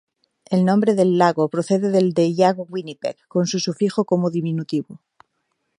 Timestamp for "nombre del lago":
0.65-1.47